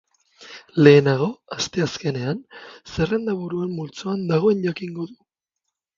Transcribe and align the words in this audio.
Lehenago, 0.87 1.27
asteazkenean, 1.57 2.41
zerrendaburuen 2.95 3.77
multzoan 3.81 4.29
dagoen 4.33 4.69
jakingo 4.69 5.11
du. 5.15 5.19